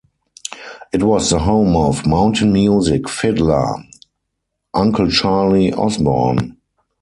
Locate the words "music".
2.51-3.07